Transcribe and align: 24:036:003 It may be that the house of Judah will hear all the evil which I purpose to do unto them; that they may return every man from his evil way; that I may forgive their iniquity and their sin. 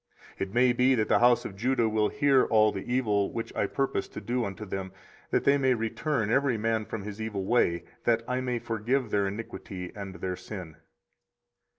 24:036:003 0.37 0.41
It 0.41 0.53
may 0.55 0.73
be 0.73 0.95
that 0.95 1.09
the 1.09 1.19
house 1.19 1.45
of 1.45 1.55
Judah 1.55 1.87
will 1.87 2.09
hear 2.09 2.45
all 2.45 2.71
the 2.71 2.91
evil 2.91 3.31
which 3.31 3.55
I 3.55 3.67
purpose 3.67 4.07
to 4.07 4.19
do 4.19 4.43
unto 4.45 4.65
them; 4.65 4.91
that 5.29 5.43
they 5.43 5.59
may 5.59 5.75
return 5.75 6.31
every 6.31 6.57
man 6.57 6.85
from 6.85 7.03
his 7.03 7.21
evil 7.21 7.45
way; 7.45 7.83
that 8.05 8.23
I 8.27 8.41
may 8.41 8.57
forgive 8.57 9.11
their 9.11 9.27
iniquity 9.27 9.91
and 9.95 10.15
their 10.15 10.35
sin. 10.35 10.77